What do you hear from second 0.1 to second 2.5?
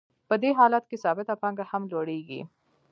په دې حالت کې ثابته پانګه هم لوړېږي